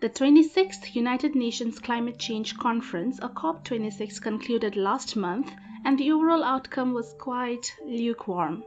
[0.00, 5.50] The 26th United Nations Climate Change Conference, or COP26, concluded last month,
[5.84, 8.62] and the overall outcome was quite lukewarm.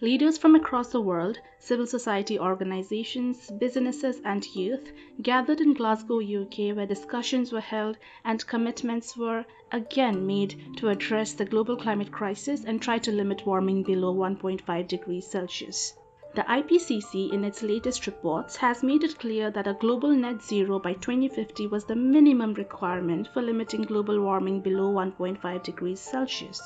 [0.00, 6.76] Leaders from across the world, civil society organizations, businesses, and youth gathered in Glasgow, UK,
[6.76, 12.62] where discussions were held and commitments were again made to address the global climate crisis
[12.64, 15.94] and try to limit warming below 1.5 degrees Celsius.
[16.34, 20.78] The IPCC, in its latest reports, has made it clear that a global net zero
[20.78, 26.60] by 2050 was the minimum requirement for limiting global warming below 1.5 degrees Celsius.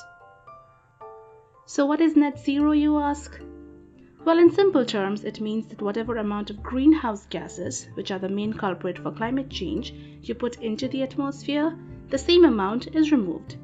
[1.65, 3.39] So, what is net zero, you ask?
[4.25, 8.29] Well, in simple terms, it means that whatever amount of greenhouse gases, which are the
[8.29, 11.77] main culprit for climate change, you put into the atmosphere,
[12.09, 13.57] the same amount is removed.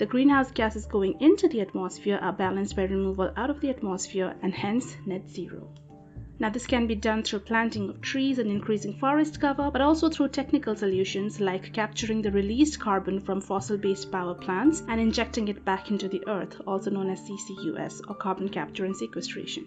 [0.00, 4.34] The greenhouse gases going into the atmosphere are balanced by removal out of the atmosphere
[4.40, 5.68] and hence net zero.
[6.38, 10.08] Now, this can be done through planting of trees and increasing forest cover, but also
[10.08, 15.48] through technical solutions like capturing the released carbon from fossil based power plants and injecting
[15.48, 19.66] it back into the earth, also known as CCUS or carbon capture and sequestration.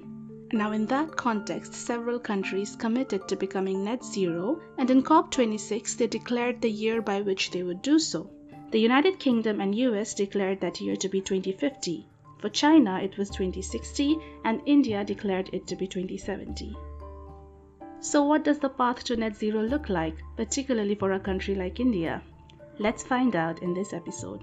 [0.51, 6.07] Now, in that context, several countries committed to becoming net zero, and in COP26, they
[6.07, 8.31] declared the year by which they would do so.
[8.73, 12.07] The United Kingdom and US declared that year to be 2050.
[12.39, 16.75] For China, it was 2060, and India declared it to be 2070.
[17.99, 21.79] So, what does the path to net zero look like, particularly for a country like
[21.79, 22.23] India?
[22.79, 24.41] Let's find out in this episode.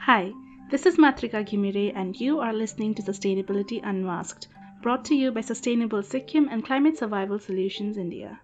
[0.00, 0.34] Hi,
[0.70, 4.48] this is Matrika Ghimire, and you are listening to Sustainability Unmasked
[4.82, 8.38] brought to you by Sustainable Sikkim and Climate Survival Solutions India.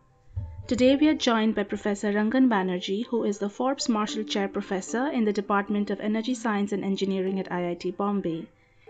[0.67, 5.09] Today we are joined by Professor Rangan Banerjee, who is the Forbes Marshall Chair Professor
[5.09, 8.47] in the Department of Energy Science and Engineering at IIT Bombay.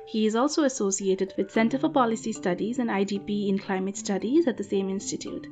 [0.07, 4.59] He is also associated with Center for Policy Studies and IDP in Climate Studies at
[4.59, 5.49] the same institute.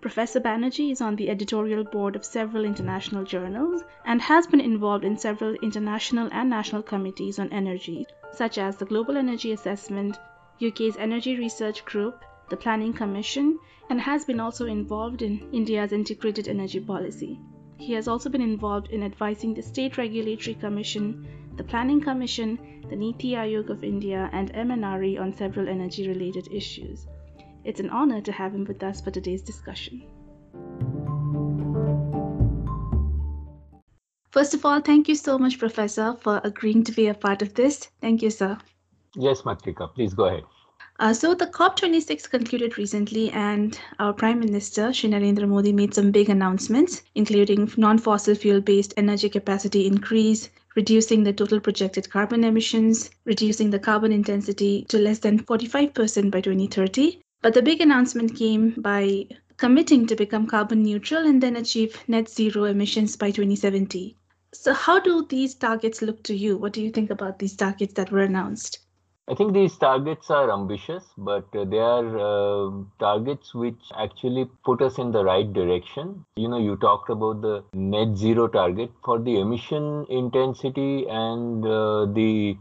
[0.00, 5.04] Professor Banerjee is on the editorial board of several international journals and has been involved
[5.04, 10.16] in several international and national committees on energy, such as the Global Energy Assessment,
[10.62, 13.58] UK's Energy Research Group, the Planning Commission,
[13.90, 17.40] and has been also involved in India's integrated energy policy.
[17.76, 21.26] He has also been involved in advising the State Regulatory Commission,
[21.56, 27.08] the Planning Commission, the Niti Aayog of India, and MNRE on several energy related issues.
[27.64, 30.02] It's an honor to have him with us for today's discussion.
[34.30, 37.54] First of all, thank you so much, Professor, for agreeing to be a part of
[37.54, 37.88] this.
[38.00, 38.58] Thank you, sir.
[39.16, 40.44] Yes, Matrika, please go ahead.
[41.00, 46.10] Uh, so the COP26 concluded recently, and our Prime Minister Shri Narendra Modi made some
[46.10, 53.70] big announcements, including non-fossil fuel-based energy capacity increase, reducing the total projected carbon emissions, reducing
[53.70, 57.20] the carbon intensity to less than 45% by 2030.
[57.40, 59.28] But the big announcement came by
[59.58, 64.16] committing to become carbon neutral and then achieve net zero emissions by 2070.
[64.52, 66.56] So, how do these targets look to you?
[66.56, 68.80] What do you think about these targets that were announced?
[69.28, 74.80] I think these targets are ambitious, but uh, they are uh, targets which actually put
[74.80, 76.24] us in the right direction.
[76.36, 82.06] You know, you talked about the net zero target for the emission intensity and uh,
[82.06, 82.56] the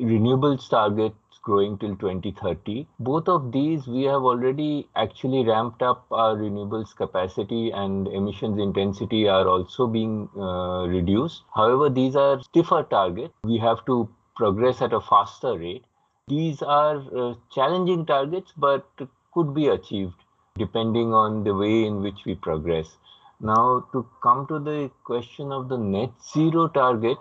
[0.00, 1.12] renewables target
[1.46, 2.86] growing till 2030.
[2.98, 9.28] Both of these, we have already actually ramped up our renewables capacity and emissions intensity
[9.28, 11.42] are also being uh, reduced.
[11.54, 13.34] However, these are stiffer targets.
[13.44, 15.84] We have to progress at a faster rate.
[16.28, 18.86] These are uh, challenging targets, but
[19.32, 20.14] could be achieved
[20.58, 22.96] depending on the way in which we progress.
[23.40, 27.18] Now, to come to the question of the net zero target,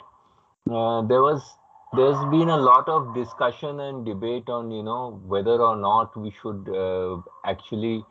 [0.72, 1.44] uh, there was
[1.94, 6.32] there's been a lot of discussion and debate on you know whether or not we
[6.42, 8.04] should uh, actually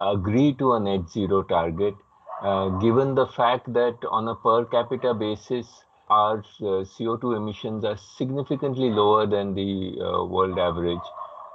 [0.00, 1.94] agree to a net zero target,
[2.42, 7.96] uh, given the fact that on a per capita basis our uh, CO2 emissions are
[7.96, 11.06] significantly lower than the uh, world average.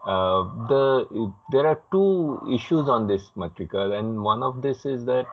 [0.06, 5.26] Uh, the there are two issues on this matrika, and one of this is that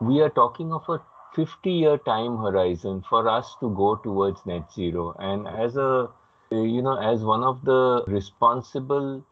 [0.00, 1.00] we are talking of a
[1.36, 6.08] 50 year time horizon for us to go towards net zero and as a
[6.50, 9.24] you know as one of the responsible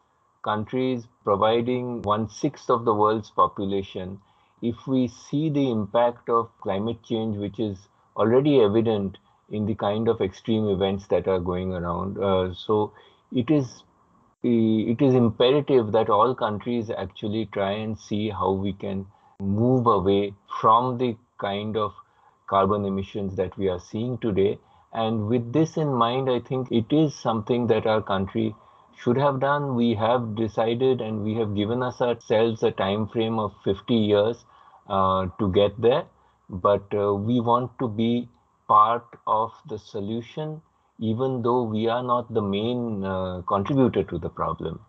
[0.43, 4.19] countries providing one sixth of the world's population
[4.61, 7.87] if we see the impact of climate change which is
[8.17, 9.17] already evident
[9.49, 12.17] in the kind of extreme events that are going around.
[12.17, 12.91] Uh, so
[13.31, 13.83] it is
[14.43, 19.05] it is imperative that all countries actually try and see how we can
[19.39, 21.93] move away from the kind of
[22.47, 24.59] carbon emissions that we are seeing today
[24.93, 28.55] And with this in mind, I think it is something that our country
[28.97, 29.75] should have done.
[29.75, 34.45] We have decided and we have given us ourselves a time frame of 50 years
[34.87, 36.05] uh, to get there.
[36.49, 38.29] But uh, we want to be
[38.67, 40.61] part of the solution,
[40.99, 44.79] even though we are not the main uh, contributor to the problem.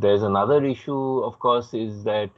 [0.00, 2.30] There's another issue, of course, is that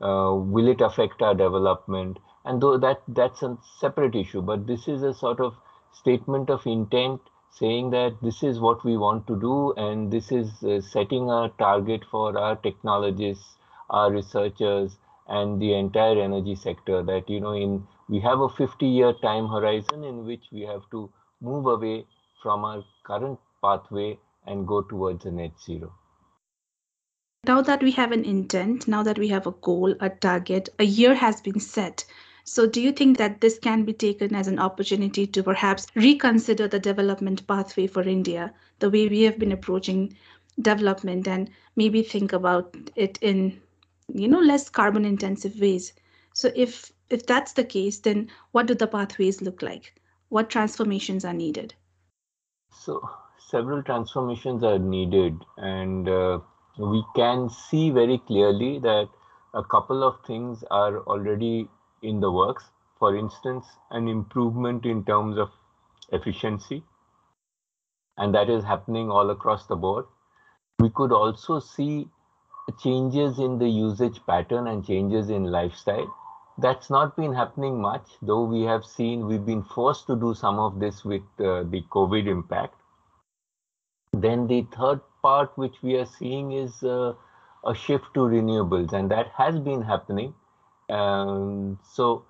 [0.00, 2.18] uh, will it affect our development?
[2.44, 5.54] And though that that's a separate issue, but this is a sort of
[5.92, 7.20] statement of intent
[7.50, 11.52] saying that this is what we want to do and this is uh, setting a
[11.58, 13.56] target for our technologists
[13.90, 14.98] our researchers
[15.28, 19.48] and the entire energy sector that you know in we have a 50 year time
[19.48, 21.10] horizon in which we have to
[21.40, 22.06] move away
[22.42, 25.92] from our current pathway and go towards a net zero.
[27.46, 30.84] Now that we have an intent now that we have a goal a target a
[30.84, 32.04] year has been set
[32.44, 36.66] so, do you think that this can be taken as an opportunity to perhaps reconsider
[36.68, 40.16] the development pathway for India, the way we have been approaching
[40.60, 43.60] development, and maybe think about it in,
[44.12, 45.92] you know, less carbon intensive ways?
[46.34, 49.94] So, if if that's the case, then what do the pathways look like?
[50.28, 51.74] What transformations are needed?
[52.72, 53.08] So,
[53.38, 56.38] several transformations are needed, and uh,
[56.78, 59.08] we can see very clearly that
[59.54, 61.68] a couple of things are already
[62.02, 62.64] in the works.
[62.98, 65.50] For instance, an improvement in terms of
[66.12, 66.82] efficiency,
[68.16, 70.04] and that is happening all across the board.
[70.78, 72.08] We could also see
[72.82, 76.14] changes in the usage pattern and changes in lifestyle.
[76.58, 80.58] That's not been happening much, though we have seen we've been forced to do some
[80.58, 82.74] of this with uh, the COVID impact.
[84.12, 87.14] Then the third part which we are seeing is uh,
[87.64, 90.34] a shift to renewables, and that has been happening.
[90.90, 92.24] Um, so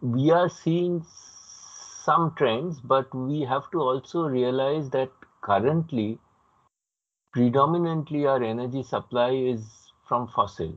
[0.00, 1.04] we are seeing
[2.04, 5.10] some trends, but we have to also realize that
[5.40, 6.18] currently,
[7.32, 10.74] predominantly our energy supply is from fossil.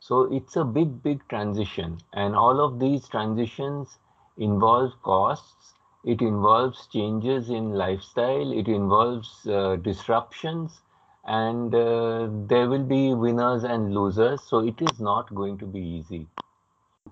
[0.00, 1.98] So it's a big, big transition.
[2.12, 3.98] And all of these transitions
[4.36, 5.74] involve costs.
[6.04, 8.52] It involves changes in lifestyle.
[8.52, 10.80] It involves uh, disruptions
[11.28, 14.40] and uh, there will be winners and losers.
[14.42, 16.26] So it is not going to be easy.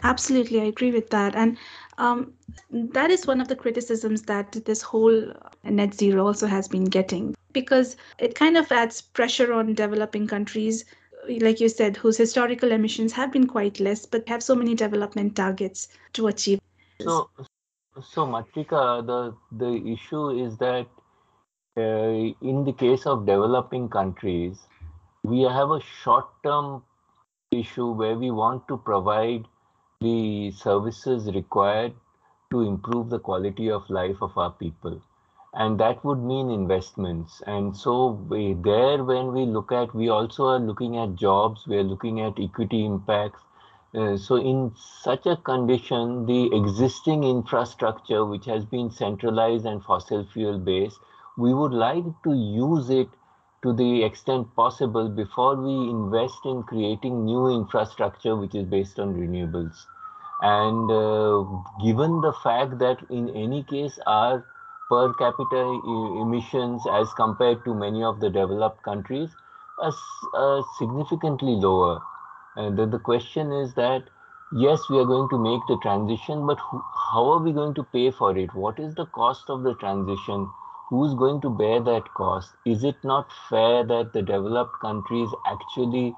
[0.02, 1.34] Absolutely, I agree with that.
[1.34, 1.58] And
[1.98, 2.32] um,
[2.70, 5.32] that is one of the criticisms that this whole
[5.64, 10.84] net zero also has been getting because it kind of adds pressure on developing countries,
[11.28, 15.36] like you said, whose historical emissions have been quite less, but have so many development
[15.36, 16.60] targets to achieve.
[17.00, 17.30] So,
[18.02, 20.86] so Matrika, the the issue is that
[21.76, 24.66] uh, in the case of developing countries,
[25.22, 26.82] we have a short-term
[27.50, 29.44] issue where we want to provide
[30.00, 31.92] the services required
[32.50, 35.02] to improve the quality of life of our people.
[35.52, 37.42] And that would mean investments.
[37.46, 41.76] And so we, there, when we look at, we also are looking at jobs, we
[41.76, 43.40] are looking at equity impacts.
[43.94, 50.26] Uh, so in such a condition, the existing infrastructure, which has been centralized and fossil
[50.32, 50.98] fuel based,
[51.38, 53.08] we would like to use it
[53.62, 59.14] to the extent possible before we invest in creating new infrastructure which is based on
[59.14, 59.86] renewables.
[60.42, 61.44] And uh,
[61.82, 64.44] given the fact that in any case our
[64.90, 65.62] per capita
[66.22, 69.30] emissions as compared to many of the developed countries
[69.82, 69.92] are,
[70.34, 72.00] are significantly lower.
[72.56, 74.04] And the, the question is that
[74.52, 76.58] yes, we are going to make the transition, but
[77.12, 78.54] how are we going to pay for it?
[78.54, 80.48] What is the cost of the transition?
[80.88, 82.54] Who's going to bear that cost?
[82.64, 86.14] Is it not fair that the developed countries actually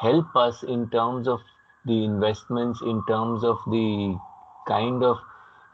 [0.00, 1.40] help us in terms of
[1.84, 4.18] the investments, in terms of the
[4.66, 5.18] kind of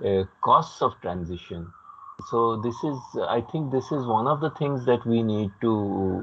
[0.05, 1.73] uh, costs of transition?
[2.29, 2.99] So this is,
[3.29, 5.73] I think this is one of the things that we need to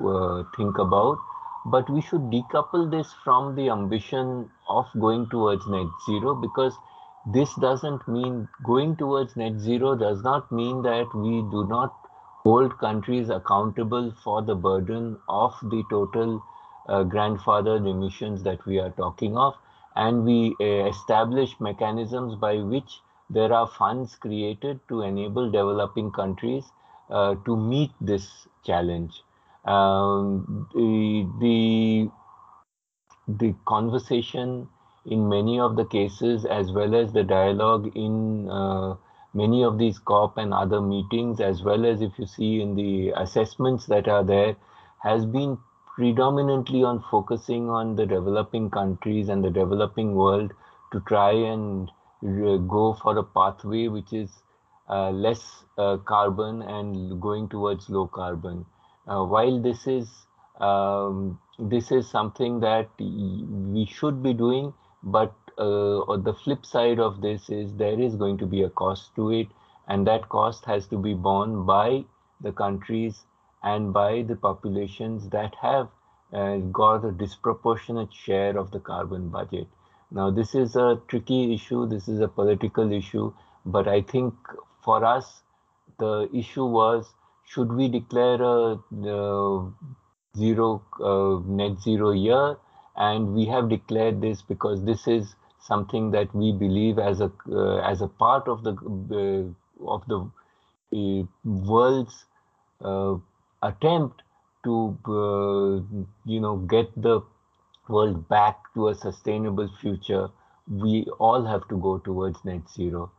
[0.08, 1.18] uh, think about.
[1.66, 6.75] But we should decouple this from the ambition of going towards net zero because
[7.25, 11.94] this doesn't mean going towards net zero does not mean that we do not
[12.44, 16.42] hold countries accountable for the burden of the total
[16.88, 19.56] uh, grandfathered emissions that we are talking of
[19.96, 26.72] and we uh, establish mechanisms by which there are funds created to enable developing countries
[27.10, 29.24] uh, to meet this challenge.
[29.66, 32.12] Um, the, the,
[33.28, 34.70] the conversation
[35.06, 38.96] in many of the cases as well as the dialogue in uh,
[39.34, 43.10] many of these COP and other meetings, as well as if you see in the
[43.16, 44.56] assessments that are there,
[45.04, 45.58] has been
[45.96, 50.52] predominantly on focusing on the developing countries and the developing world
[50.92, 54.44] to try and go for a pathway which is
[54.90, 58.66] uh, less uh, carbon and going towards low carbon.
[59.08, 60.28] Uh, while this is
[60.60, 64.74] um, this is something that we should be doing,
[65.04, 69.15] but uh, the flip side of this is there is going to be a cost
[69.15, 69.48] to it,
[69.88, 72.06] and that cost has to be borne by
[72.41, 73.25] the countries
[73.63, 75.89] and by the populations that have
[76.34, 79.68] uh, got a disproportionate share of the carbon budget.
[80.12, 83.34] Now, this is a tricky issue, this is a political issue,
[83.65, 84.34] but I think
[84.84, 85.41] for us,
[86.00, 87.13] the issue was
[87.46, 88.80] should we declare a
[89.13, 89.70] uh,
[90.38, 92.58] zero uh, net zero year?
[92.96, 97.77] And we have declared this because this is something that we believe as a uh,
[97.80, 98.74] as a part of the
[99.22, 100.20] uh, of the
[101.00, 102.25] uh, world's
[102.84, 103.15] uh,
[103.63, 104.24] attempt
[104.63, 104.98] to
[106.25, 107.22] you know get the
[107.88, 110.30] world back to a sustainable future,
[110.68, 113.12] we all have to go towards net zero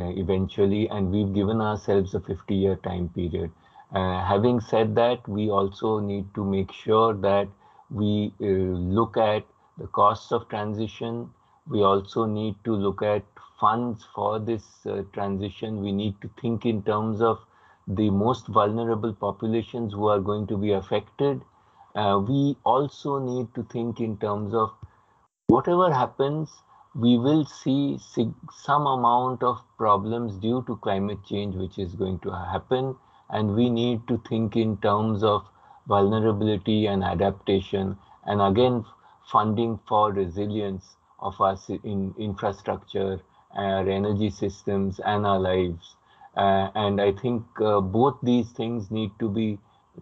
[0.00, 3.50] uh, eventually, and we've given ourselves a 50 year time period.
[3.92, 7.48] Uh, having said that, we also need to make sure that
[7.90, 8.44] we uh,
[8.98, 9.44] look at
[9.78, 11.30] the costs of transition.
[11.68, 13.24] We also need to look at
[13.60, 15.82] funds for this uh, transition.
[15.82, 17.38] We need to think in terms of
[17.86, 21.42] the most vulnerable populations who are going to be affected
[21.96, 24.70] uh, we also need to think in terms of
[25.46, 26.50] whatever happens,
[26.94, 27.98] we will see
[28.52, 32.94] some amount of problems due to climate change, which is going to happen.
[33.30, 35.46] And we need to think in terms of
[35.88, 38.84] vulnerability and adaptation, and again,
[39.32, 43.20] funding for resilience of our in infrastructure,
[43.54, 45.96] our energy systems, and our lives.
[46.36, 49.58] Uh, and I think uh, both these things need to be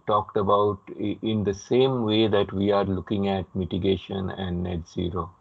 [0.07, 5.31] talked about in the same way that we are looking at mitigation and net 0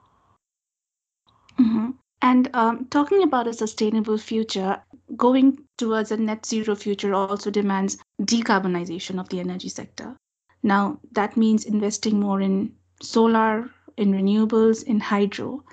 [1.59, 1.91] mm-hmm.
[2.23, 4.81] And um, talking about a sustainable future,
[5.17, 10.17] going towards a net zero future also demands decarbonization of the energy sector.
[10.63, 15.65] Now, that means investing more in solar, in renewables, in hydro.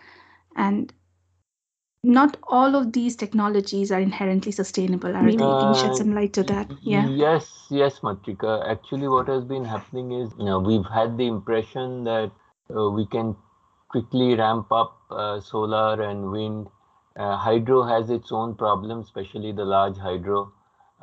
[0.56, 0.94] And
[2.04, 5.14] not all of these technologies are inherently sustainable.
[5.14, 6.72] Maybe you can shed some light to that.
[6.84, 7.08] Yeah.
[7.10, 8.68] Yes, yes, Matrika.
[8.68, 12.32] Actually, what has been happening is, you know, we've had the impression that
[12.76, 13.36] uh, we can
[13.90, 16.68] quickly ramp up uh, solar and wind.
[17.16, 20.52] Uh, hydro has its own problems, especially the large hydro,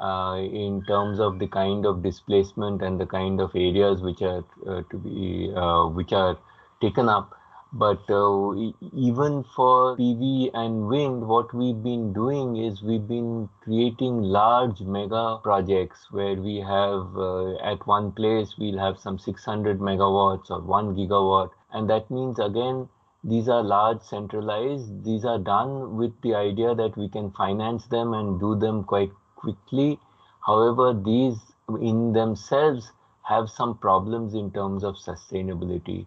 [0.01, 4.45] uh, in terms of the kind of displacement and the kind of areas which are
[4.67, 6.39] uh, to be uh, which are
[6.81, 7.39] taken up
[7.73, 8.55] but uh,
[8.95, 15.39] even for PV and wind, what we've been doing is we've been creating large mega
[15.43, 20.95] projects where we have uh, at one place we'll have some 600 megawatts or 1
[20.97, 21.51] gigawatt.
[21.71, 22.89] And that means again,
[23.23, 25.05] these are large centralized.
[25.05, 29.13] These are done with the idea that we can finance them and do them quite
[29.37, 30.01] quickly.
[30.41, 32.93] However, these in themselves
[33.25, 36.07] have some problems in terms of sustainability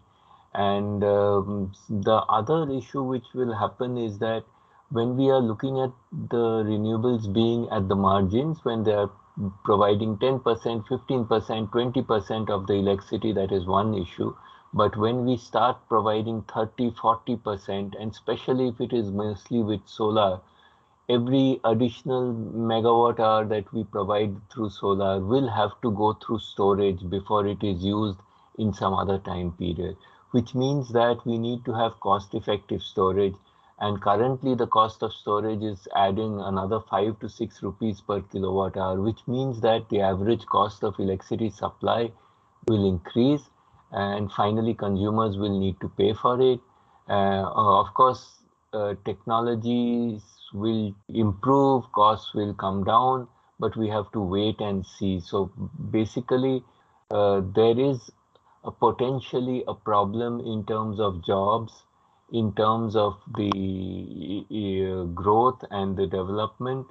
[0.53, 4.43] and um, the other issue which will happen is that
[4.89, 9.09] when we are looking at the renewables being at the margins, when they are
[9.63, 14.35] providing 10%, 15%, 20% of the electricity, that is one issue.
[14.73, 20.41] But when we start providing 30, 40%, and especially if it is mostly with solar,
[21.07, 27.09] every additional megawatt hour that we provide through solar will have to go through storage
[27.09, 28.19] before it is used
[28.57, 29.95] in some other time period
[30.31, 33.35] which means that we need to have cost effective storage.
[33.79, 38.77] And currently the cost of storage is adding another 5 to 6 rupees per kilowatt
[38.77, 42.11] hour, which means that the average cost of electricity supply
[42.67, 43.49] will increase
[43.91, 46.59] and finally consumers will need to pay for it.
[47.09, 50.23] Uh, of course, uh, technologies
[50.53, 53.27] will improve, costs will come down,
[53.59, 55.19] but we have to wait and see.
[55.19, 55.51] So
[55.89, 56.63] basically,
[57.09, 58.11] uh, there is
[58.63, 61.83] a potentially a problem in terms of jobs,
[62.31, 66.87] in terms of the uh, growth and the development.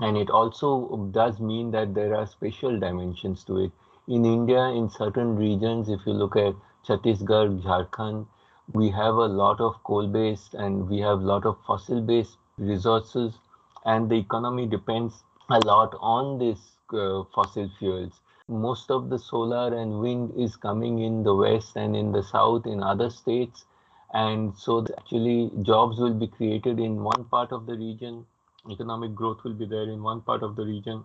[0.00, 3.72] And it also does mean that there are special dimensions to it.
[4.06, 6.54] In India, in certain regions, if you look at
[6.86, 8.26] Chhattisgarh, Jharkhand,
[8.72, 13.38] we have a lot of coal-based and we have a lot of fossil-based resources
[13.84, 19.76] and the economy depends a lot on these uh, fossil fuels most of the solar
[19.76, 23.66] and wind is coming in the west and in the south in other states.
[24.12, 28.26] And so actually jobs will be created in one part of the region
[28.70, 31.04] economic growth will be there in one part of the region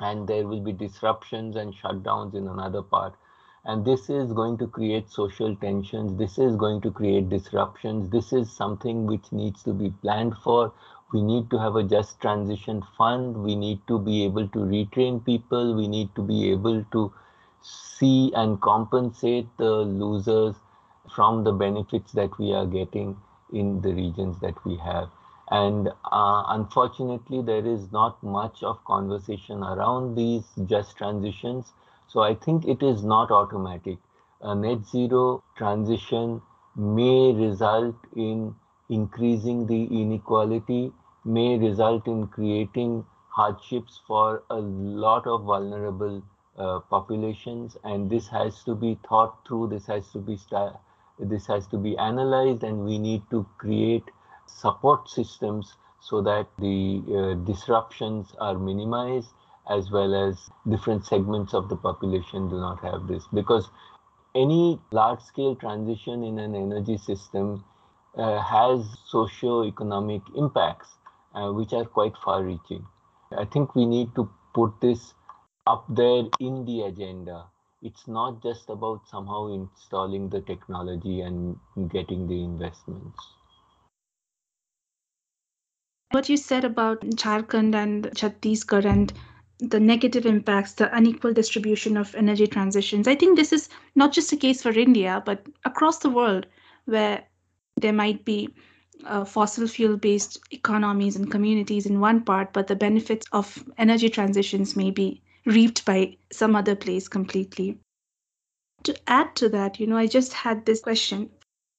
[0.00, 3.14] and there will be disruptions and shutdowns in another part.
[3.64, 6.16] And this is going to create social tensions.
[6.16, 8.08] This is going to create disruptions.
[8.10, 10.72] This is something which needs to be planned for
[11.12, 13.36] we need to have a just transition fund.
[13.42, 15.74] We need to be able to retrain people.
[15.76, 17.12] We need to be able to
[17.62, 20.56] see and compensate the losers
[21.14, 23.16] from the benefits that we are getting
[23.52, 25.08] in the regions that we have.
[25.50, 31.72] And uh, unfortunately there is not much of conversation around these just transitions.
[32.06, 33.98] So i think it is not automatic.
[34.40, 36.42] A net zero transition
[36.76, 38.54] may result in
[38.88, 40.92] increasing the inequality,
[41.36, 46.22] may result in creating hardships for a lot of vulnerable
[46.56, 50.38] uh, populations and this has to be thought through this has to be
[51.18, 54.10] this has to be analyzed and we need to create
[54.46, 59.30] support systems so that the uh, disruptions are minimized
[59.70, 63.24] as well as different segments of the population do not have this.
[63.34, 63.68] Because
[64.34, 67.64] any large scale transition in an energy system
[68.16, 70.94] uh, has socio-economic impacts
[71.34, 72.86] uh, which are quite far reaching.
[73.36, 75.14] I think we need to put this
[75.66, 77.44] up there in the agenda.
[77.82, 81.56] It's not just about somehow installing the technology and
[81.90, 83.18] getting the investments.
[86.10, 89.12] What you said about Jharkhand and Chhattisgarh and
[89.60, 93.06] the negative impacts, the unequal distribution of energy transitions.
[93.06, 96.46] I think this is not just a case for India, but across the world
[96.86, 97.22] where
[97.76, 98.54] there might be
[99.04, 104.08] uh, fossil fuel based economies and communities in one part, but the benefits of energy
[104.08, 107.78] transitions may be reaped by some other place completely.
[108.84, 111.30] To add to that, you know, I just had this question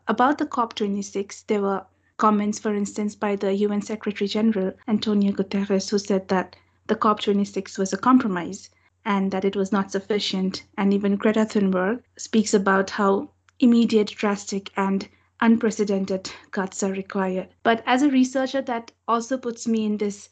[0.07, 1.45] about the COP26.
[1.47, 1.85] There were
[2.17, 6.55] comments, for instance, by the UN Secretary General Antonio Guterres, who said that
[6.87, 8.69] the COP26 was a compromise
[9.05, 10.63] and that it was not sufficient.
[10.77, 15.07] And even Greta Thunberg speaks about how immediate, drastic, and
[15.41, 17.49] unprecedented cuts are required.
[17.63, 20.29] But as a researcher, that also puts me in this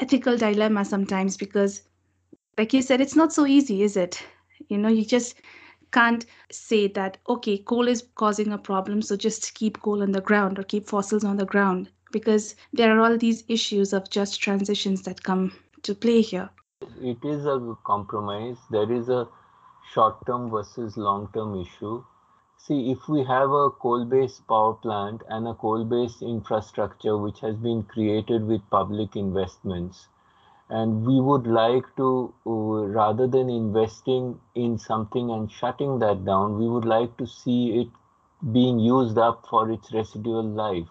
[0.00, 1.82] ethical dilemma sometimes because,
[2.58, 4.22] like you said, it's not so easy, is it?
[4.68, 5.36] You know, you just
[5.92, 10.20] can't say that, okay, coal is causing a problem, so just keep coal on the
[10.20, 14.40] ground or keep fossils on the ground because there are all these issues of just
[14.40, 16.50] transitions that come to play here?
[17.00, 18.56] It is a compromise.
[18.70, 19.28] There is a
[19.92, 22.04] short term versus long term issue.
[22.64, 27.40] See, if we have a coal based power plant and a coal based infrastructure which
[27.40, 30.08] has been created with public investments,
[30.70, 36.58] and we would like to, uh, rather than investing in something and shutting that down,
[36.58, 37.88] we would like to see it
[38.52, 40.88] being used up for its residual life.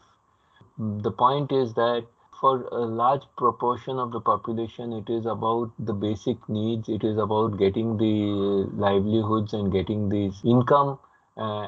[0.78, 2.08] The point is that
[2.40, 6.90] for a large proportion of the population, it is about the basic needs.
[6.90, 11.00] It is about getting the livelihoods and getting this income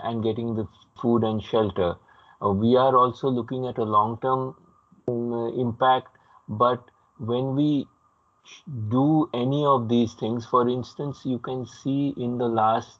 [0.04, 0.68] and getting the
[1.02, 1.96] food and shelter.
[2.42, 4.56] Uh, we are also looking at a long-term
[5.08, 6.84] um, impact, but
[7.18, 7.88] when we
[8.90, 13.00] do any of these things, for instance, you can see in the last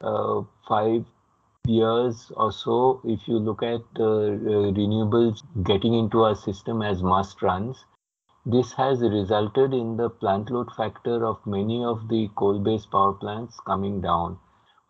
[0.00, 1.04] uh, five
[1.66, 4.36] years or so, if you look at uh,
[4.78, 7.84] renewables getting into our system as must runs,
[8.44, 13.14] this has resulted in the plant load factor of many of the coal based power
[13.14, 14.38] plants coming down,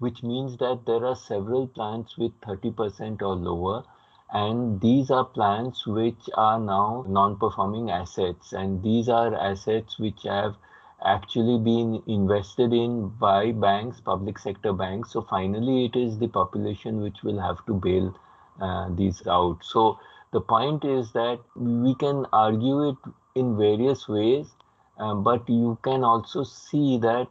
[0.05, 3.83] which means that there are several plants with 30% or lower.
[4.31, 8.53] And these are plants which are now non performing assets.
[8.53, 10.57] And these are assets which have
[11.05, 15.13] actually been invested in by banks, public sector banks.
[15.13, 18.19] So finally, it is the population which will have to bail
[18.61, 19.59] uh, these out.
[19.63, 19.99] So
[20.33, 22.97] the point is that we can argue it
[23.35, 24.55] in various ways,
[24.99, 27.29] uh, but you can also see that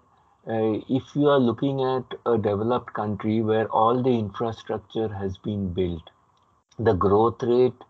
[0.47, 5.73] uh, if you are looking at a developed country where all the infrastructure has been
[5.73, 6.10] built,
[6.77, 7.84] the growth rate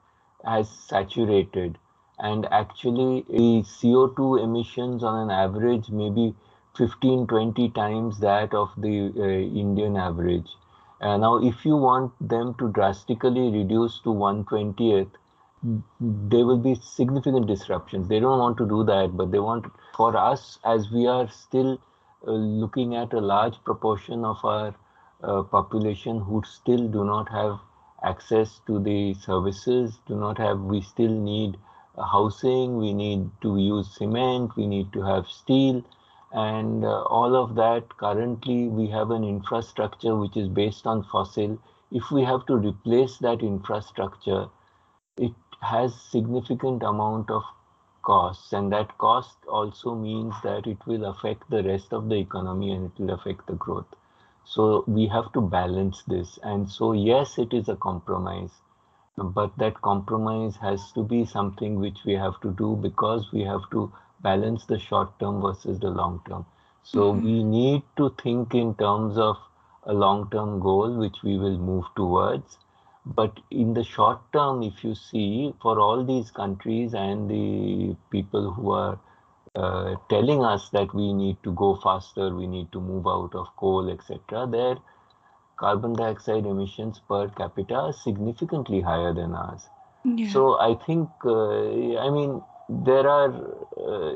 [0.46, 1.78] has saturated
[2.20, 6.36] and actually the CO2 emissions on an average maybe
[6.78, 9.24] 15 20 times that of the uh,
[9.64, 10.50] Indian average.
[11.02, 15.12] Uh, now, if you want them to drastically reduce to 120th,
[16.00, 18.08] there will be significant disruptions.
[18.08, 21.80] They don't want to do that, but they want for us, as we are still
[22.32, 24.76] looking at a large proportion of our
[25.24, 27.60] uh, population who still do not have
[28.04, 31.58] access to the services, do not have, we still need
[31.98, 35.84] housing, we need to use cement, we need to have steel,
[36.34, 37.98] and uh, all of that.
[37.98, 41.60] Currently, we have an infrastructure which is based on fossil.
[41.92, 44.48] If we have to replace that infrastructure,
[45.18, 47.44] it has significant amount of
[48.04, 52.72] costs and that cost also means that it will affect the rest of the economy
[52.72, 53.96] and it will affect the growth
[54.46, 58.52] so we have to balance this and so yes it is a compromise
[59.18, 63.70] but that compromise has to be something which we have to do because we have
[63.70, 66.46] to balance the short term versus the long term.
[66.84, 67.26] So mm-hmm.
[67.26, 69.38] we need to think in terms of
[69.84, 72.58] a long term goal which we will move towards.
[73.06, 78.52] But in the short term, if you see for all these countries and the people
[78.52, 79.00] who are
[79.56, 83.48] uh, telling us that we need to go faster, we need to move out of
[83.58, 84.78] coal, etc., their
[85.58, 89.68] carbon dioxide emissions per capita are significantly higher than ours.
[90.06, 90.30] Yeah.
[90.30, 93.32] So I think, uh, I mean, there are,
[93.78, 94.14] uh,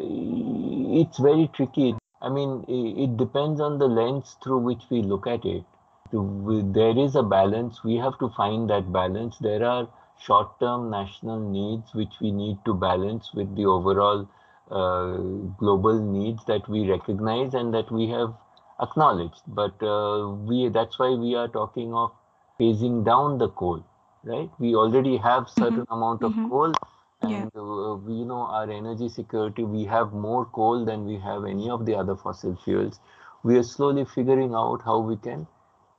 [1.02, 1.96] it's very tricky.
[2.22, 5.64] I mean, it depends on the lens through which we look at it.
[6.12, 7.84] There is a balance.
[7.84, 9.38] We have to find that balance.
[9.40, 9.88] There are
[10.20, 14.28] short term national needs which we need to balance with the overall
[14.72, 15.18] uh,
[15.58, 18.34] global needs that we recognize and that we have
[18.82, 19.42] acknowledged.
[19.48, 22.12] But uh, we that's why we are talking of
[22.60, 23.86] phasing down the coal,
[24.24, 24.50] right?
[24.60, 25.62] We already have mm-hmm.
[25.62, 25.94] certain mm-hmm.
[25.94, 26.50] amount of mm-hmm.
[26.50, 26.74] coal,
[27.22, 27.62] and yeah.
[27.62, 29.64] uh, we, you know our energy security.
[29.64, 33.00] We have more coal than we have any of the other fossil fuels.
[33.44, 35.48] We are slowly figuring out how we can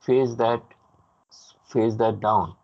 [0.05, 0.61] phase that
[1.71, 2.55] phase that down,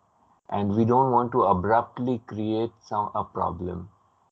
[0.50, 3.90] and we don't want to abruptly create some a problem.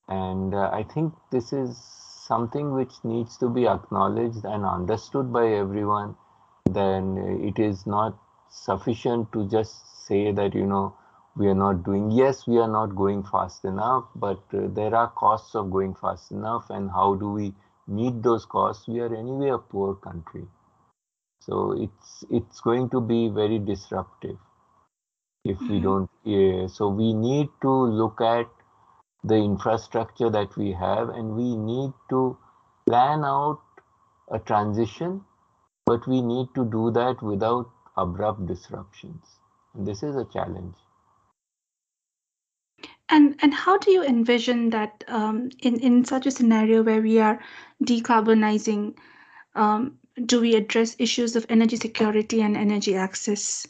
[0.08, 5.48] And uh, I think this is something which needs to be acknowledged and understood by
[5.48, 6.16] everyone,
[6.70, 8.18] then it is not
[8.50, 10.96] sufficient to just say that, you know,
[11.36, 15.10] we are not doing, yes, we are not going fast enough, but uh, there are
[15.10, 16.70] costs of going fast enough.
[16.70, 17.54] And how do we
[17.88, 18.88] meet those costs?
[18.88, 20.46] We are anyway a poor country.
[21.46, 24.38] So it's it's going to be very disruptive
[25.44, 26.08] if we mm-hmm.
[26.26, 26.72] don't.
[26.72, 28.48] So we need to look at
[29.24, 32.38] the infrastructure that we have and we need to
[32.86, 33.62] plan out
[34.32, 35.22] a transition
[35.86, 39.40] but we need to do that without abrupt disruptions
[39.74, 40.76] and this is a challenge
[43.10, 47.20] and and how do you envision that um, in in such a scenario where we
[47.20, 47.40] are
[47.84, 48.98] decarbonizing
[49.56, 53.66] um, do we address issues of energy security and energy access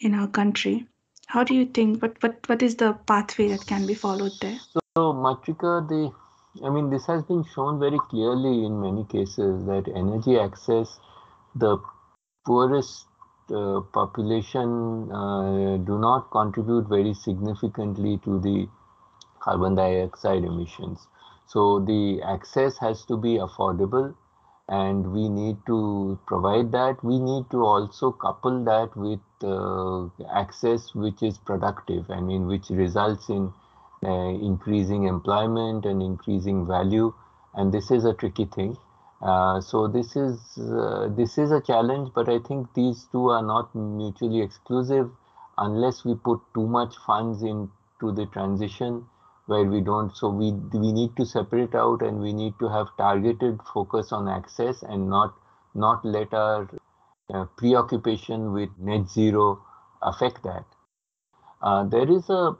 [0.00, 0.86] in our country?
[1.26, 4.58] How do you think what what what is the pathway that can be followed there?
[4.96, 6.12] So Matrika, the
[6.64, 10.98] I mean, this has been shown very clearly in many cases that energy access,
[11.54, 11.78] the
[12.44, 13.06] poorest
[13.50, 18.68] uh, population uh, do not contribute very significantly to the
[19.40, 21.06] carbon dioxide emissions.
[21.46, 24.14] So the access has to be affordable
[24.80, 27.02] and we need to provide that.
[27.04, 32.70] We need to also couple that with uh, access which is productive, I mean, which
[32.70, 33.52] results in
[34.02, 34.08] uh,
[34.50, 37.12] increasing employment and increasing value.
[37.54, 38.76] And this is a tricky thing.
[39.20, 43.42] Uh, so this is uh, this is a challenge but i think these two are
[43.42, 45.08] not mutually exclusive
[45.58, 49.06] unless we put too much funds into the transition
[49.52, 50.50] where we don't so we
[50.84, 55.08] we need to separate out and we need to have targeted focus on access and
[55.16, 55.34] not
[55.86, 56.68] not let our
[57.34, 59.48] uh, preoccupation with net zero
[60.12, 60.78] affect that
[61.62, 62.56] uh, there is a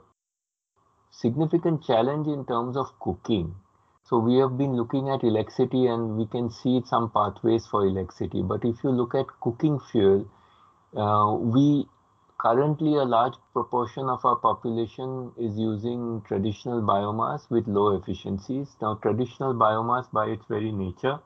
[1.11, 3.55] significant challenge in terms of cooking.
[4.05, 8.41] So we have been looking at electricity and we can see some pathways for electricity.
[8.41, 10.27] But if you look at cooking fuel,
[10.95, 11.85] uh, we
[12.43, 18.75] currently a large proportion of our population is using traditional biomass with low efficiencies.
[18.81, 21.19] Now traditional biomass by its very nature,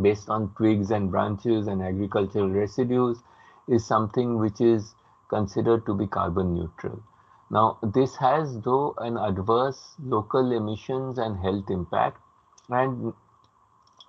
[0.00, 3.18] based on twigs and branches and agricultural residues,
[3.66, 4.94] is something which is
[5.28, 7.02] considered to be carbon neutral.
[7.50, 12.22] Now, this has though an adverse local emissions and health impact
[12.68, 13.12] and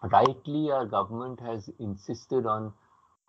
[0.04, 2.74] rightly our government has insisted on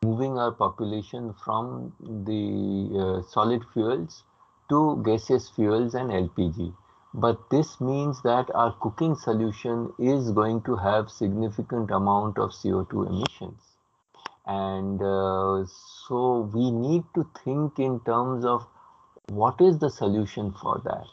[0.03, 4.25] moving our population from the uh, solid fuels
[4.71, 6.75] to gaseous fuels and LPG.
[7.13, 13.09] But this means that our cooking solution is going to have significant amount of CO2
[13.09, 13.61] emissions.
[14.47, 15.67] And uh,
[16.09, 18.67] so we need to think in terms of
[19.29, 21.09] what is the solution for that?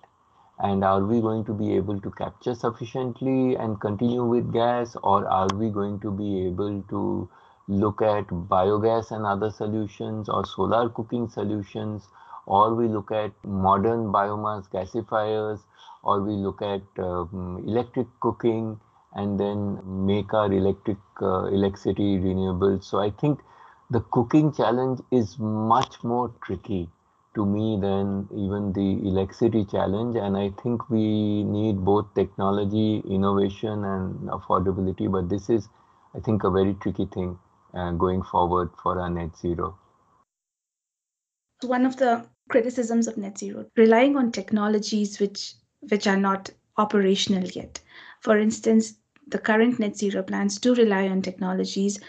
[0.60, 5.28] And are we going to be able to capture sufficiently and continue with gas, or
[5.28, 7.30] are we going to be able to
[7.67, 12.08] look at biogas and other solutions, or solar cooking solutions,
[12.45, 15.60] or we look at modern biomass gasifiers,
[16.01, 18.80] or we look at um, electric cooking
[19.13, 22.80] and then make our electric uh, electricity renewable.
[22.82, 23.41] So I think
[23.89, 26.89] the cooking challenge is much more tricky
[27.36, 30.15] to me than even the electricity challenge.
[30.15, 35.12] And I think we need both technology, innovation, and affordability.
[35.12, 35.67] But this is,
[36.15, 37.38] I think, a very tricky thing
[37.73, 39.77] uh, going forward for our net zero.
[41.62, 45.56] One of the criticisms of net zero relying on technologies which
[45.89, 47.80] which are not operational yet.
[48.21, 48.95] For instance,
[49.27, 51.99] the current net zero plans do rely on technologies,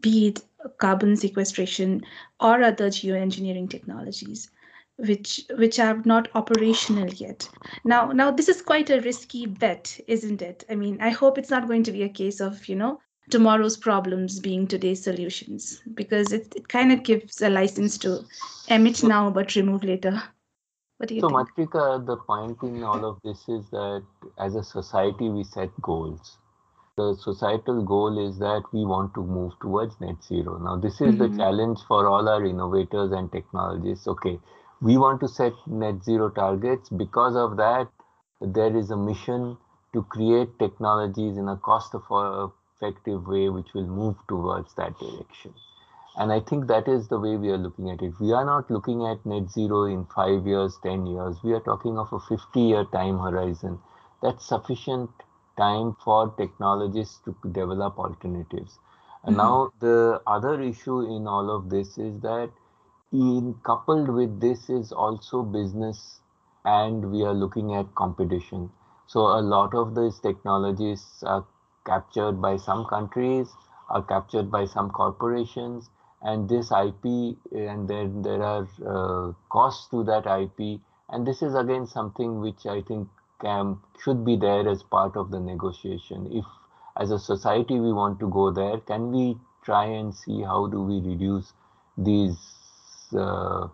[0.00, 0.40] be it
[0.78, 2.02] carbon sequestration
[2.40, 4.50] or other geoengineering technologies
[4.96, 7.48] which which are not operational yet
[7.84, 11.48] now now this is quite a risky bet isn't it i mean i hope it's
[11.50, 15.82] not going to be a case of you know tomorrow's problems being today's solutions.
[15.94, 18.24] Because it, it kind of gives a license to
[18.68, 20.22] emit now but remove later.
[20.98, 21.48] What do you so think?
[21.48, 24.04] matrika the point in all of this is that
[24.38, 26.36] as a society we set goals.
[26.96, 30.58] The societal goal is that we want to move towards net zero.
[30.58, 31.32] Now this is mm-hmm.
[31.32, 34.06] the challenge for all our innovators and technologists.
[34.06, 34.38] Okay
[34.80, 36.88] we want to set net zero targets.
[36.88, 37.88] Because of that
[38.40, 39.56] there is a mission
[39.92, 41.94] to create technologies in a cost
[42.80, 45.54] effective way which will move towards that direction.
[46.16, 48.12] And i think that is the way we are looking at it.
[48.20, 51.36] We are not looking at net zero in 5 years 10 years.
[51.42, 53.78] We are talking of a 50 year time horizon.
[54.22, 55.10] That's sufficient
[55.56, 58.78] time for technologists to develop alternatives.
[59.24, 59.46] And mm-hmm.
[59.46, 62.50] now the other issue in all of this is that
[63.12, 66.20] in coupled with this is also business
[66.64, 68.70] and we are looking at competition.
[69.06, 71.44] So a lot of these technologies are
[71.90, 73.54] captured by some countries
[73.88, 75.90] are captured by some corporations.
[76.22, 77.04] And this ip
[77.52, 82.66] and then there are uh, costs to that ip and this is again something which
[82.66, 83.08] i think
[83.44, 86.28] can should be there as part of the negotiation.
[86.30, 86.44] If
[86.96, 90.82] as a society we want to go there can we try and see how do
[90.82, 91.52] we reduce
[91.96, 92.38] these
[93.16, 93.68] uh,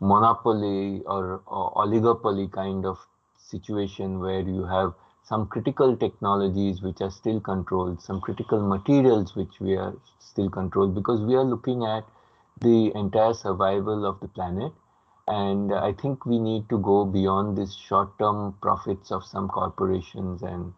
[0.00, 2.98] monopoly or, or oligopoly kind of
[3.38, 4.94] situation where you have
[5.28, 10.94] some critical technologies which are still controlled, some critical materials which we are still controlled
[10.94, 12.04] because we are looking at
[12.60, 14.72] the entire survival of the planet.
[15.26, 20.42] And I think we need to go beyond this short term profits of some corporations
[20.42, 20.72] and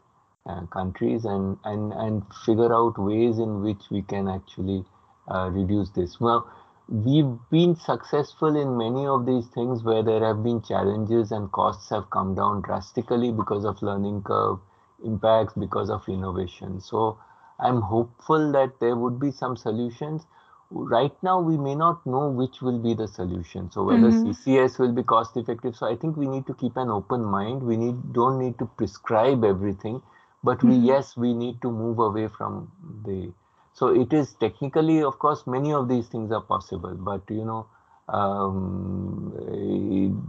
[0.46, 4.84] uh, countries and, and, and figure out ways in which we can actually
[5.30, 6.18] uh, reduce this.
[6.18, 6.50] Well,
[6.88, 11.90] we've been successful in many of these things where there have been challenges and costs
[11.90, 14.59] have come down drastically because of learning curve
[15.05, 16.81] impacts because of innovation.
[16.81, 17.18] So
[17.61, 20.27] i'm hopeful that there would be some solutions.
[20.70, 23.70] Right now we may not know which will be the solution.
[23.70, 24.31] So whether mm-hmm.
[24.31, 25.77] ccs will be cost effective.
[25.77, 27.62] So i think we need to keep an open mind.
[27.62, 30.01] We need don't need to prescribe everything.
[30.42, 30.87] But we mm-hmm.
[30.87, 32.72] yes we need to move away from
[33.05, 33.31] the
[33.79, 37.69] so it is technically, of course, many of these things are possible, but you know,
[38.09, 39.31] um,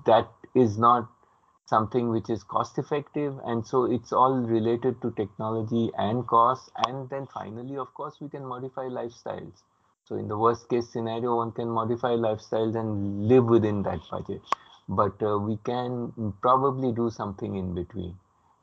[0.05, 1.09] that is not
[1.65, 3.39] something which is cost effective.
[3.45, 6.69] And so it's all related to technology and cost.
[6.85, 9.63] And then finally, of course, we can modify lifestyles.
[10.03, 14.41] So in the worst case scenario, one can modify lifestyles and live within that budget.
[14.87, 18.15] But uh, we can probably do something in between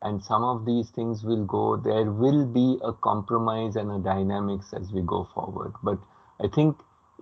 [0.06, 4.72] and some of these things will go there will be a compromise and a dynamics
[4.72, 5.72] as we go forward.
[5.82, 5.98] But
[6.44, 6.76] i think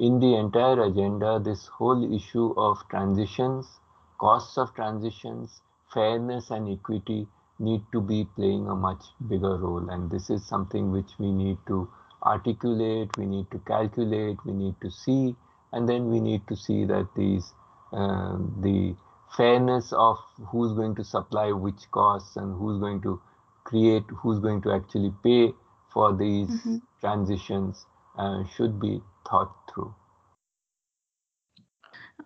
[0.08, 3.78] in the entire agenda this whole issue of transitions
[4.18, 5.60] costs of transitions
[5.92, 7.26] fairness and equity
[7.58, 9.88] need to be playing a much bigger role.
[9.88, 11.88] And this is something which we need to
[12.24, 15.36] articulate we need to calculate we need to see
[15.72, 17.52] and then we need to see that these
[17.92, 18.94] uh, the
[19.36, 20.18] fairness of
[20.48, 23.20] who's going to supply which costs and who's going to
[23.64, 25.52] create, who's going to actually pay
[25.92, 26.76] for these mm-hmm.
[27.00, 27.86] transitions
[28.18, 29.94] uh, should be thought through.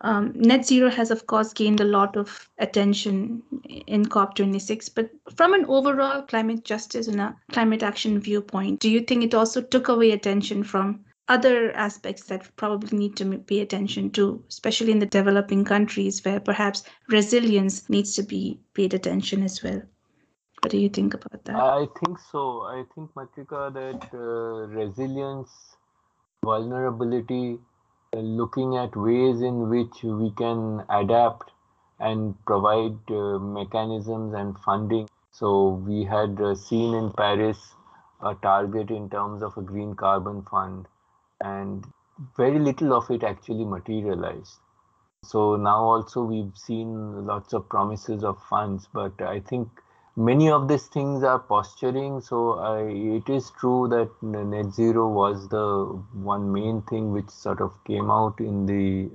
[0.00, 3.42] Um, net zero has, of course, gained a lot of attention
[3.86, 9.00] in COP26, but from an overall climate justice and a climate action viewpoint, do you
[9.00, 14.10] think it also took away attention from other aspects that probably need to pay attention
[14.10, 19.62] to, especially in the developing countries where perhaps resilience needs to be paid attention as
[19.62, 19.82] well.
[20.62, 21.56] What do you think about that?
[21.56, 22.62] I think so.
[22.62, 25.50] I think, Matrika, that uh, resilience,
[26.42, 27.58] vulnerability,
[28.12, 31.50] uh, looking at ways in which we can adapt
[32.00, 35.08] and provide uh, mechanisms and funding.
[35.30, 37.74] So, we had uh, seen in Paris
[38.20, 40.86] a target in terms of a green carbon fund
[41.40, 41.85] and
[42.37, 44.59] very little of it actually materialized.
[45.24, 49.68] So now also we've seen lots of promises of funds, but I think
[50.16, 52.20] many of these things are posturing.
[52.20, 57.61] So I, it is true that net zero was the one main thing which sort
[57.61, 59.11] of came out in the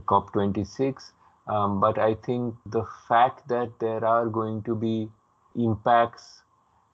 [0.00, 1.12] COP26.
[1.48, 5.08] Um, but I think the fact that there are going to be
[5.56, 6.42] impacts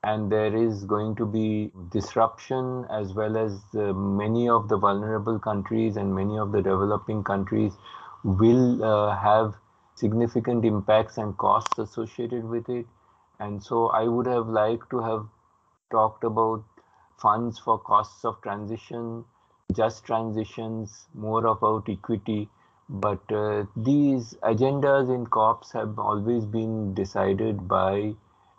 [0.05, 5.39] and there is going to be disruption as well as uh, many of the vulnerable
[5.39, 7.73] countries and many of the developing countries
[8.25, 9.55] will uh, have
[9.95, 12.87] significant impacts and costs associated with it.
[13.41, 15.27] And so I would have liked to have
[15.91, 16.65] talked about
[17.21, 19.25] funds for costs of transition,
[19.75, 22.49] just transitions, more about equity.
[22.89, 28.15] But uh, these agendas in COPs have always been decided by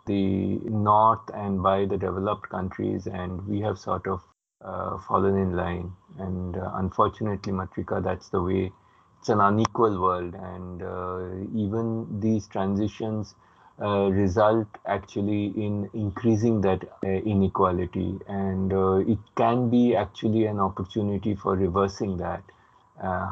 [0.06, 4.22] the North and by the developed countries, and we have sort of
[4.64, 5.92] uh, fallen in line.
[6.18, 8.72] And uh, unfortunately, Matrika, that's the way.
[9.18, 13.34] It's an unequal world, and uh, even these transitions
[13.80, 20.58] uh, result actually in increasing that uh, inequality, and uh, it can be actually an
[20.58, 22.42] opportunity for reversing that.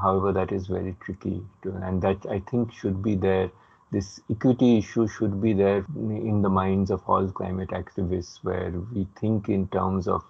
[0.03, 3.51] however, that is very tricky, to, and that I think should be there
[3.91, 9.07] this equity issue should be there in the minds of all climate activists, where we
[9.19, 10.23] think in terms of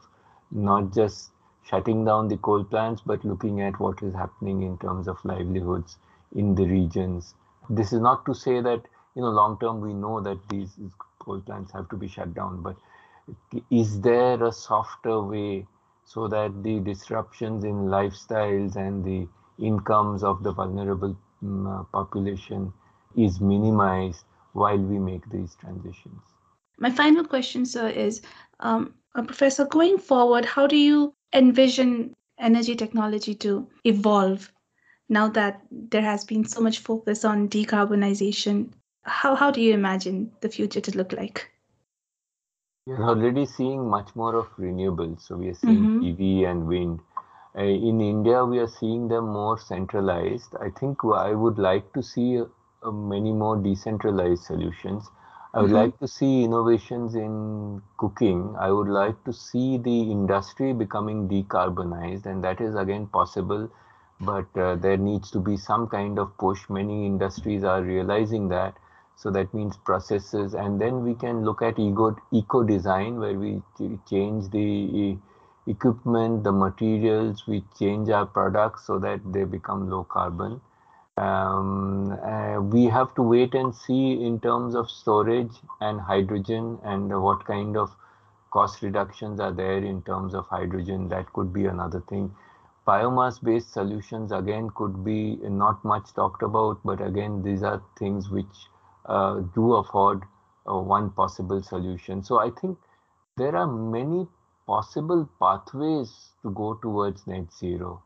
[0.50, 1.30] not just
[1.64, 5.98] shutting down the coal plants, but looking at what is happening in terms of livelihoods
[6.34, 7.34] in the regions.
[7.68, 8.82] This is not to say that,
[9.14, 10.78] you know, long term we know that these
[11.18, 12.76] coal plants have to be shut down, but
[13.70, 15.66] is there a softer way
[16.04, 19.28] so that the disruptions in lifestyles and the
[19.62, 22.72] incomes of the vulnerable um, population
[23.24, 26.22] is minimized while we make these transitions.
[26.78, 28.22] My final question, sir, is
[28.60, 34.52] um, uh, Professor, going forward, how do you envision energy technology to evolve
[35.08, 38.70] now that there has been so much focus on decarbonization?
[39.02, 41.50] How, how do you imagine the future to look like?
[42.86, 45.22] We're already seeing much more of renewables.
[45.22, 46.22] So we are seeing mm-hmm.
[46.22, 47.00] PV and wind.
[47.56, 50.54] Uh, in India, we are seeing them more centralized.
[50.60, 52.42] I think I would like to see
[52.82, 55.10] uh, many more decentralized solutions.
[55.52, 55.76] I would mm-hmm.
[55.76, 58.54] like to see innovations in cooking.
[58.58, 63.68] I would like to see the industry becoming decarbonized, and that is again possible,
[64.20, 66.68] but uh, there needs to be some kind of push.
[66.68, 68.76] Many industries are realizing that.
[69.16, 73.60] So that means processes, and then we can look at eco, eco design where we
[74.08, 75.18] change the
[75.66, 80.60] equipment, the materials, we change our products so that they become low carbon
[81.18, 87.22] um, uh, we have to wait and see in terms of storage and hydrogen and
[87.22, 87.94] what kind of
[88.50, 91.08] cost reductions are there in terms of hydrogen.
[91.08, 92.34] That could be another thing.
[92.86, 98.30] Biomass based solutions again could be not much talked about, but again, these are things
[98.30, 98.68] which
[99.06, 100.22] uh, do afford
[100.66, 102.22] uh, one possible solution.
[102.22, 102.78] So I think
[103.36, 104.26] there are many
[104.66, 108.02] possible pathways to go towards net zero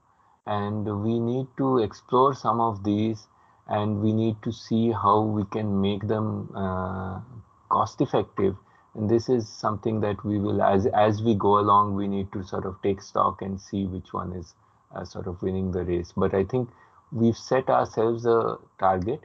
[0.47, 3.27] and we need to explore some of these
[3.69, 7.21] and we need to see how we can make them uh,
[7.69, 8.57] cost effective
[8.95, 12.43] and this is something that we will as as we go along we need to
[12.43, 14.55] sort of take stock and see which one is
[14.95, 16.13] uh, sort of winning the race.
[16.17, 16.69] But i think
[17.11, 19.21] we've set ourselves a target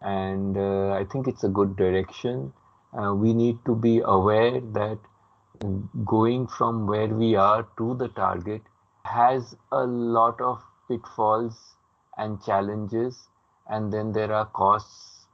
[0.00, 2.52] and uh, i think it's a good direction.
[2.92, 4.98] Uh, we need to be aware that
[6.04, 8.62] going from where we are to the target
[9.04, 11.76] has a lot of pitfalls
[12.18, 13.28] and challenges
[13.68, 15.26] and then there are costs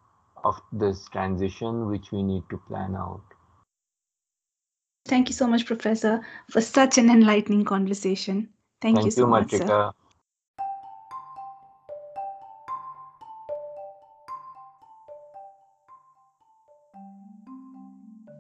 [0.45, 3.23] of this transition which we need to plan out
[5.07, 8.49] thank you so much professor for such an enlightening conversation
[8.81, 9.93] thank, thank you so you, much sir.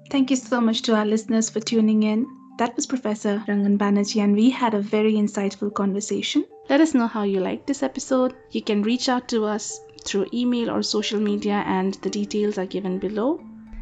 [0.09, 2.36] Thank you so much to our listeners for tuning in.
[2.59, 6.47] That was Professor Rangan Banerjee, and we had a very insightful conversation.
[6.71, 8.35] Let us know how you liked this episode.
[8.51, 12.65] You can reach out to us through email or social media, and the details are
[12.65, 13.41] given below.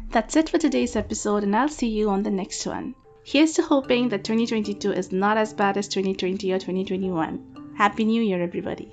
[0.09, 2.95] That's it for today's episode, and I'll see you on the next one.
[3.23, 7.73] Here's to hoping that 2022 is not as bad as 2020 or 2021.
[7.77, 8.91] Happy New Year, everybody!